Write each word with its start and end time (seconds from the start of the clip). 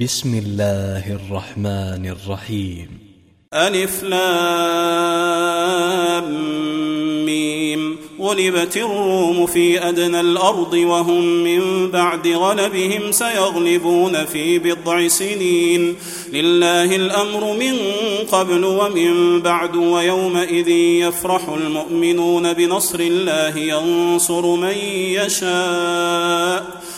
بسم 0.00 0.42
الله 0.46 1.12
الرحمن 1.12 2.06
الرحيم. 2.06 2.88
ألف 3.54 4.02
لام 4.02 4.24
ميم. 7.24 7.96
غلبت 8.20 8.76
الروم 8.76 9.46
في 9.46 9.88
أدنى 9.88 10.20
الأرض 10.20 10.72
وهم 10.72 11.24
من 11.24 11.90
بعد 11.90 12.28
غلبهم 12.28 13.12
سيغلبون 13.12 14.24
في 14.24 14.58
بضع 14.58 15.08
سنين. 15.08 15.96
لله 16.32 16.96
الأمر 16.96 17.52
من 17.52 17.76
قبل 18.32 18.64
ومن 18.64 19.40
بعد 19.40 19.76
ويومئذ 19.76 20.68
يفرح 20.68 21.48
المؤمنون 21.48 22.52
بنصر 22.52 22.98
الله 23.00 23.58
ينصر 23.58 24.56
من 24.56 24.76
يشاء. 24.94 26.83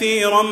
كثيرا 0.00 0.42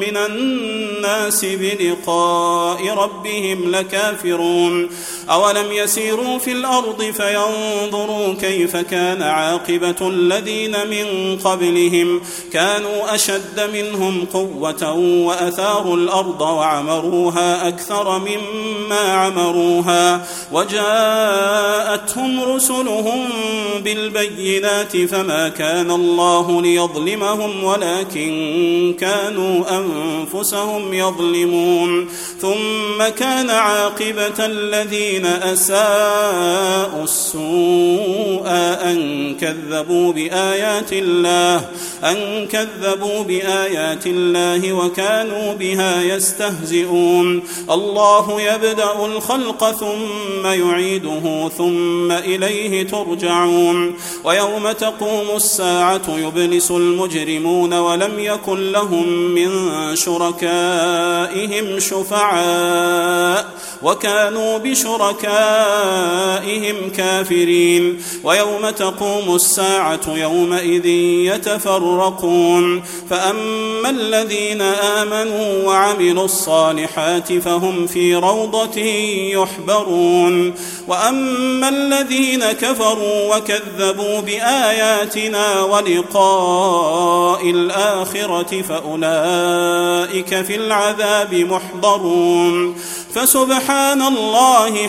من 0.00 0.16
الناس 0.16 1.44
بلقاء 1.44 2.88
ربهم 2.88 3.70
لكافرون. 3.70 4.88
اولم 5.30 5.72
يسيروا 5.72 6.38
في 6.38 6.52
الأرض 6.52 7.02
فينظروا 7.02 8.34
كيف 8.40 8.76
كان 8.76 9.22
عاقبه 9.22 10.08
الذين 10.08 10.76
من 10.90 11.38
قبلهم 11.44 12.20
كانوا 12.52 13.14
اشد 13.14 13.70
منهم 13.74 14.24
قوه 14.32 14.92
واثاروا 14.98 15.96
الأرض 15.96 16.40
وعمروها 16.40 17.68
أكثر 17.68 18.18
مما 18.18 19.12
عمروها 19.12 20.26
وجاءتهم 20.52 22.42
رسلهم 22.44 23.28
بالبينات 23.84 24.96
فما 24.96 25.48
كان 25.48 25.90
الله 25.90 26.62
ليظلمهم 26.62 27.64
ولكن 27.64 28.94
كانوا 29.00 29.64
انفسهم 29.78 30.94
يظلمون 30.94 32.08
ثم 32.40 33.08
كان 33.18 33.50
عاقبه 33.50 34.46
الذين 34.46 35.13
أساءوا 35.26 37.04
السوء 37.04 38.42
أن 38.90 39.34
كذبوا 39.40 40.12
بآيات 40.12 40.92
الله 40.92 41.64
أن 42.04 42.46
كذبوا 42.46 43.22
بآيات 43.22 44.06
الله 44.06 44.72
وكانوا 44.72 45.54
بها 45.54 46.02
يستهزئون. 46.02 47.42
الله 47.70 48.40
يبدأ 48.40 49.04
الخلق 49.04 49.70
ثم 49.70 50.46
يعيده 50.46 51.50
ثم 51.58 52.12
إليه 52.12 52.86
ترجعون. 52.86 53.94
ويوم 54.24 54.72
تقوم 54.72 55.36
الساعة 55.36 56.02
يبلس 56.08 56.70
المجرمون 56.70 57.74
ولم 57.74 58.12
يكن 58.18 58.72
لهم 58.72 59.08
من 59.08 59.50
شركائهم 59.96 61.80
شفعاء 61.80 63.50
وكانوا 63.82 64.58
بشركائهم 64.58 65.03
كافرين. 66.96 68.02
ويوم 68.24 68.70
تقوم 68.70 69.34
الساعة 69.34 70.00
يومئذ 70.08 70.86
يتفرقون. 70.86 72.82
فأما 73.10 73.90
الذين 73.90 74.60
آمنوا 74.62 75.64
وعملوا 75.66 76.24
الصالحات 76.24 77.32
فهم 77.32 77.86
في 77.86 78.14
روضة 78.14 78.80
يحبرون. 79.32 80.54
وأما 80.88 81.68
الذين 81.68 82.44
كفروا 82.44 83.36
وكذبوا 83.36 84.20
بآياتنا 84.20 85.62
ولقاء 85.62 87.50
الآخرة 87.50 88.62
فأولئك 88.62 90.42
في 90.42 90.56
العذاب 90.56 91.34
محضرون. 91.34 92.74
فسبحان 93.14 94.02
الله 94.02 94.88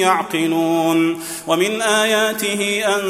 يعقلون. 0.00 1.20
ومن 1.46 1.82
آياته 1.82 2.82
أن 2.86 3.02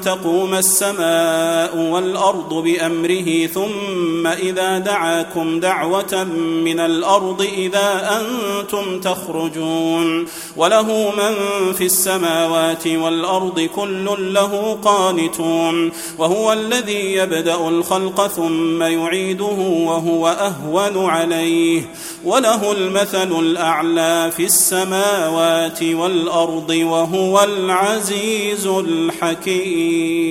تقوم 0.00 0.54
السماء 0.54 1.76
والأرض 1.76 2.54
بأمره 2.54 3.46
ثم 3.46 4.26
إذا 4.26 4.78
دعاكم 4.78 5.60
دعوة 5.60 6.24
من 6.64 6.80
الأرض 6.80 7.42
إذا 7.42 8.20
أنتم 8.20 9.00
تخرجون. 9.00 10.26
وله 10.56 11.12
من 11.18 11.34
في 11.72 11.84
السماوات 11.84 12.86
والأرض 12.86 13.60
كل 13.60 14.34
له 14.34 14.78
قانتون. 14.84 15.92
وهو 16.18 16.52
الذي 16.52 17.12
يبدأ 17.12 17.68
الخلق 17.68 18.26
ثم 18.26 18.82
يعيده 18.82 19.58
وهو 19.86 20.28
أهون 20.28 21.10
عليه. 21.10 21.82
وله 22.24 22.72
المثل 22.72 23.38
الأعلى 23.38 24.30
في 24.36 24.44
السماوات 24.44 25.82
والأرض 25.94 26.70
وهو 26.70 27.44
العزيز 27.44 28.66
الحكيم. 28.66 30.28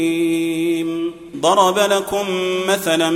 ضرب 1.42 1.80
لكم 1.80 2.26
مثلا 2.68 3.10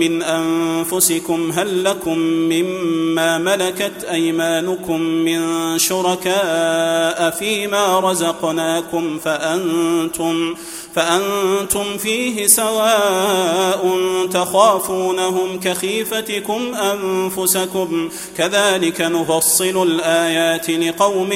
من 0.00 0.22
أنفسكم 0.22 1.52
هل 1.52 1.84
لكم 1.84 2.18
مما 2.18 3.38
ملكت 3.38 4.04
أيمانكم 4.10 5.00
من 5.00 5.42
شركاء 5.78 7.30
فيما 7.30 8.00
رزقناكم 8.00 9.18
فأنتم 9.18 10.54
فأنتم 10.94 11.96
فيه 11.98 12.46
سواء 12.46 13.96
تخافونهم 14.32 15.60
كخيفتكم 15.60 16.74
أنفسكم. 16.74 18.08
كذلك 18.38 19.00
نفصل 19.00 19.82
الآيات 19.82 20.70
لقوم 20.70 21.32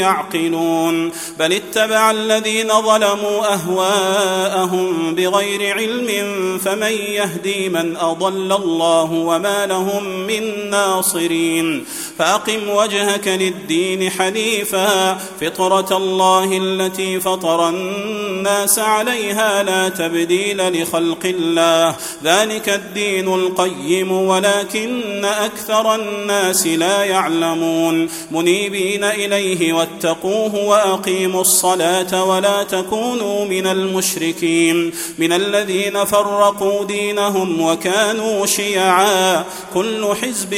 يعقلون. 0.00 1.12
بل 1.38 1.52
اتبع 1.52 2.10
الذين 2.10 2.68
ظلموا 2.68 3.54
أهواءهم 3.54 5.14
بغير 5.14 5.75
علم 5.78 6.58
فمن 6.58 6.92
يهدي 6.92 7.68
من 7.68 7.96
أضل 7.96 8.52
الله 8.52 9.12
وما 9.12 9.66
لهم 9.66 10.26
من 10.26 10.70
ناصرين. 10.70 11.84
فاقم 12.18 12.68
وجهك 12.68 13.28
للدين 13.28 14.10
حنيفا. 14.10 15.18
فطرة 15.40 15.96
الله 15.96 16.58
التي 16.62 17.20
فطر 17.20 17.68
الناس 17.68 18.78
عليها 18.78 19.62
لا 19.62 19.88
تبديل 19.88 20.82
لخلق 20.82 21.24
الله. 21.24 21.96
ذلك 22.24 22.68
الدين 22.68 23.34
القيم 23.34 24.12
ولكن 24.12 25.24
أكثر 25.24 25.94
الناس 25.94 26.66
لا 26.66 27.04
يعلمون. 27.04 28.08
منيبين 28.30 29.04
إليه 29.04 29.72
واتقوه 29.72 30.54
وأقيموا 30.54 31.40
الصلاة 31.40 32.24
ولا 32.24 32.62
تكونوا 32.62 33.44
من 33.44 33.66
المشركين. 33.66 34.92
من 35.18 35.32
الذين 35.32 36.04
فرقوا 36.04 36.84
دينهم 36.84 37.60
وكانوا 37.60 38.46
شيعا. 38.46 39.44
كل 39.74 40.06
حزب 40.22 40.54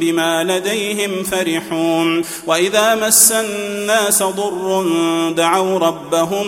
بما 0.00 0.44
لديهم 0.44 0.73
فرحون. 1.30 2.24
وإذا 2.46 2.94
مس 2.94 3.32
الناس 3.32 4.22
ضر 4.22 4.84
دعوا 5.36 5.78
ربهم 5.78 6.46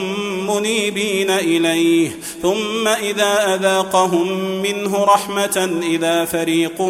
منيبين 0.51 1.31
إليه. 1.31 2.11
ثم 2.43 2.89
إذا 2.89 3.55
أذاقهم 3.55 4.63
منه 4.63 5.05
رحمة 5.05 5.81
إذا 5.83 6.25
فريق 6.25 6.81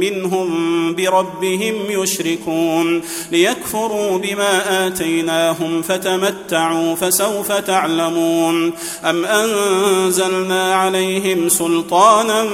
منهم 0.00 0.48
بربهم 0.94 1.74
يشركون. 1.88 3.02
ليكفروا 3.32 4.18
بما 4.18 4.86
آتيناهم 4.86 5.82
فتمتعوا 5.82 6.94
فسوف 6.94 7.52
تعلمون. 7.52 8.72
أم 9.04 9.24
أنزلنا 9.24 10.74
عليهم 10.74 11.48
سلطانا 11.48 12.48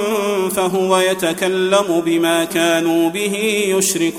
فهو 0.55 0.97
يتكلم 0.97 2.03
بما 2.05 2.43
كانوا 2.43 3.09
به 3.09 3.35
يشركون. 3.77 4.18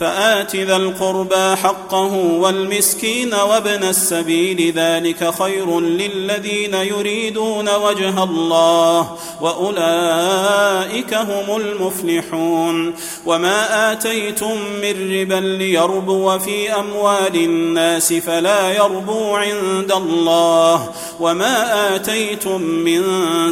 فآت 0.00 0.56
ذا 0.56 0.76
القربى 0.76 1.56
حقه 1.56 2.14
والمسكين 2.14 3.34
وابن 3.34 3.84
السبيل 3.84 4.72
ذلك 4.72 5.34
خير 5.34 5.80
للذين 5.80 6.74
يريدون 6.74 7.68
وجه 7.74 8.22
الله 8.22 9.16
وأولئك 9.40 11.14
هم 11.14 11.56
المفلحون 11.56 12.94
وما 13.26 13.92
آتيتم 13.92 14.56
من 14.82 15.20
ربا 15.20 15.34
ليربو 15.34 16.38
في 16.38 16.72
أموال 16.72 17.36
الناس 17.36 18.12
فلا 18.12 18.72
يربو 18.72 19.36
عند 19.36 19.92
الله 19.92 20.90
وما 21.20 21.96
آتيتم 21.96 22.62
من 22.62 23.02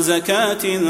زكاة 0.01 0.81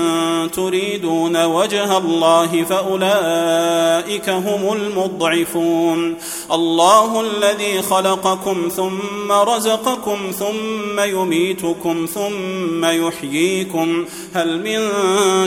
تريدون 0.47 1.45
وجه 1.45 1.99
الله 1.99 2.65
فأولئك 2.65 4.29
هم 4.29 4.73
المضعفون 4.73 5.48
يعرفون. 5.49 6.17
الله 6.53 7.21
الذي 7.21 7.83
خلقكم 7.83 8.69
ثم 8.77 9.33
رزقكم 9.33 10.19
ثم 10.39 11.00
يميتكم 11.00 12.06
ثم 12.15 12.85
يحييكم. 12.85 14.05
هل 14.35 14.61
من 14.62 14.89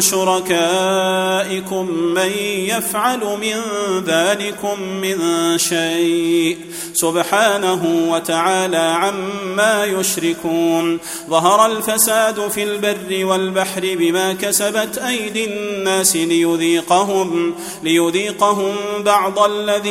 شركائكم 0.02 1.92
من 1.92 2.32
يفعل 2.68 3.20
من 3.20 3.62
ذلكم 4.06 4.82
من 4.82 5.18
شيء؟ 5.58 6.58
سبحانه 6.94 8.08
وتعالى 8.12 8.78
عما 8.78 9.86
يشركون. 9.86 11.00
ظهر 11.30 11.66
الفساد 11.66 12.48
في 12.48 12.64
البر 12.64 13.26
والبحر 13.26 13.82
بما 14.00 14.34
كسبت 14.34 14.98
أيدي 14.98 15.46
الناس 15.46 16.16
ليذيقهم 16.16 17.56
ليذيقهم 17.84 18.76
بعض 19.00 19.40
الذي 19.40 19.91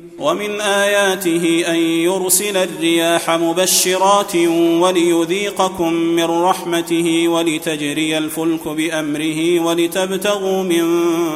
ومن 0.21 0.61
آياته 0.61 1.63
أن 1.67 1.75
يرسل 1.75 2.57
الرياح 2.57 3.29
مبشرات 3.29 4.35
وليذيقكم 4.55 5.93
من 5.93 6.25
رحمته 6.25 7.27
ولتجري 7.27 8.17
الفلك 8.17 8.67
بأمره 8.67 9.59
ولتبتغوا 9.59 10.63
من 10.63 10.85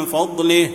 فضله 0.05 0.69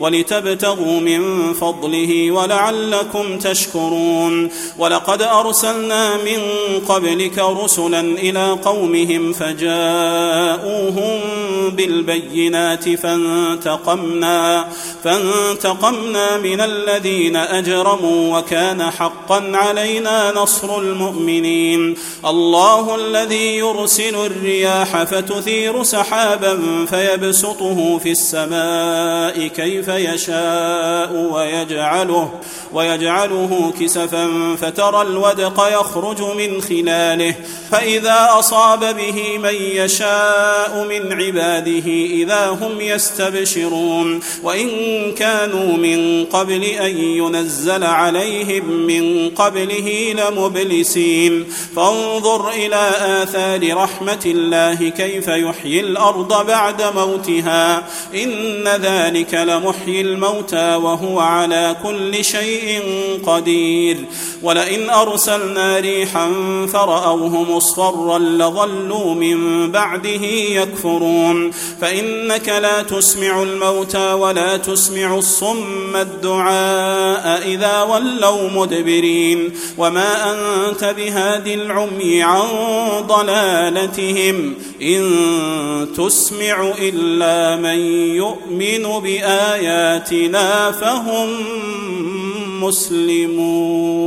ولتبتغوا 0.00 1.00
من 1.00 1.52
فضله 1.52 2.30
ولعلكم 2.30 3.38
تشكرون 3.38 4.50
ولقد 4.78 5.22
أرسلنا 5.22 6.16
من 6.16 6.40
قبلك 6.88 7.38
رسلا 7.38 8.00
إلى 8.00 8.50
قومهم 8.64 9.32
فجاءوهم 9.32 11.20
بالبينات 11.70 12.88
فانتقمنا 12.88 14.68
فانتقمنا 15.04 16.38
من 16.38 16.60
الذين 16.60 17.36
أجرموا 17.36 18.38
وكان 18.38 18.90
حقا 18.90 19.50
علينا 19.54 20.32
نصر 20.36 20.78
المؤمنين. 20.78 21.96
الله 22.24 22.94
الذي 22.94 23.56
يرسل 23.56 24.14
الرياح 24.26 25.02
فتثير 25.02 25.82
سحابا 25.82 26.58
فيبسطه 26.90 27.98
في 27.98 28.10
السماء 28.10 29.46
كيف 29.46 29.88
يشاء 29.88 31.12
ويجعله 31.32 32.30
ويجعله 32.72 33.72
كسفا 33.80 34.56
فترى 34.60 35.02
الودق 35.02 35.68
يخرج 35.80 36.22
من 36.22 36.62
خلاله. 36.62 37.34
فإذا 37.70 38.28
أصاب 38.38 38.96
به 38.96 39.38
من 39.38 39.54
يشاء 39.54 40.86
من 40.88 41.12
عباده 41.12 41.55
إذا 42.22 42.48
هم 42.48 42.80
يستبشرون. 42.80 44.20
وإن 44.42 44.68
كانوا 45.12 45.76
من 45.76 46.24
قبل 46.24 46.64
أن 46.64 46.98
ينزل 46.98 47.84
عليهم 47.84 48.70
من 48.70 49.30
قبله 49.30 50.14
لمبلسين. 50.18 51.44
فانظر 51.76 52.50
إلى 52.50 52.90
آثار 53.00 53.76
رحمة 53.76 54.22
الله 54.26 54.88
كيف 54.88 55.28
يحيي 55.28 55.80
الأرض 55.80 56.46
بعد 56.46 56.82
موتها. 56.82 57.82
إن 58.14 58.68
ذلك 58.68 59.34
لمحيي 59.34 60.00
الموتى 60.00 60.74
وهو 60.74 61.20
على 61.20 61.76
كل 61.82 62.24
شيء 62.24 62.82
قدير. 63.26 63.96
ولئن 64.42 64.90
أرسلنا 64.90 65.78
ريحا 65.78 66.32
فرأوه 66.72 67.56
مصفرا 67.56 68.18
لظلوا 68.18 69.14
من 69.14 69.70
بعده 69.70 70.24
يكفرون. 70.50 71.45
فإنك 71.80 72.48
لا 72.48 72.82
تسمع 72.82 73.42
الموتى 73.42 74.12
ولا 74.12 74.56
تسمع 74.56 75.18
الصم 75.18 75.96
الدعاء 75.96 77.48
إذا 77.48 77.82
ولوا 77.82 78.50
مدبرين 78.50 79.52
وما 79.78 80.32
أنت 80.32 80.84
بهادي 80.84 81.54
العمي 81.54 82.22
عن 82.22 82.46
ضلالتهم 83.06 84.54
إن 84.82 85.88
تسمع 85.96 86.72
إلا 86.78 87.56
من 87.56 87.78
يؤمن 88.16 89.00
بآياتنا 89.02 90.70
فهم 90.70 91.28
مسلمون 92.60 94.06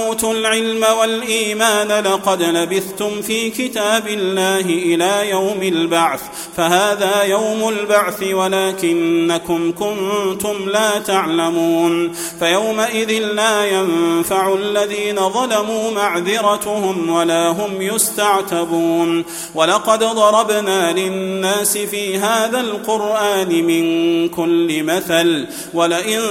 العلم 0.23 0.85
والإيمان 0.99 1.87
لقد 1.87 2.43
لبثتم 2.43 3.21
في 3.21 3.49
كتاب 3.49 4.07
الله 4.07 4.59
إلى 4.59 5.29
يوم 5.29 5.61
البعث 5.61 6.21
فهذا 6.57 7.23
يوم 7.23 7.69
البعث 7.69 8.23
ولكنكم 8.23 9.71
كنتم 9.71 10.69
لا 10.69 10.99
تعلمون 10.99 12.13
فيومئذ 12.39 13.11
لا 13.11 13.65
ينفع 13.65 14.53
الذين 14.53 15.29
ظلموا 15.29 15.91
معذرتهم 15.91 17.09
ولا 17.09 17.47
هم 17.47 17.81
يستعتبون 17.81 19.25
ولقد 19.55 19.99
ضربنا 19.99 20.91
للناس 20.91 21.77
في 21.77 22.17
هذا 22.17 22.59
القرآن 22.59 23.63
من 23.63 24.29
كل 24.29 24.83
مثل 24.83 25.47
ولئن 25.73 26.21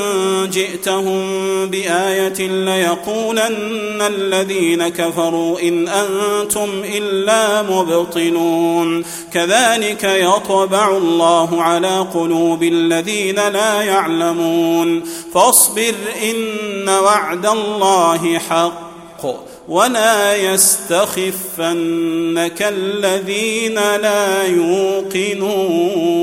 جئتهم 0.53 1.21
بآية 1.67 2.49
ليقولن 2.49 3.60
الذين 4.01 4.89
كفروا 4.89 5.61
إن 5.61 5.89
أنتم 5.89 6.69
إلا 6.85 7.63
مبطلون. 7.63 9.05
كذلك 9.33 10.05
يطبع 10.05 10.97
الله 10.97 11.63
على 11.63 12.07
قلوب 12.15 12.63
الذين 12.63 13.49
لا 13.49 13.83
يعلمون. 13.83 15.03
فاصبر 15.35 15.95
إن 16.23 16.89
وعد 16.89 17.47
الله 17.47 18.39
حق 18.39 18.91
ولا 19.69 20.37
يستخفنك 20.37 21.73
الذين 22.63 23.75
لا 23.75 24.47
يوقنون. 24.47 26.21